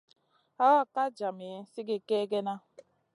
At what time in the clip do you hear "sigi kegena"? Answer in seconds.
1.71-2.53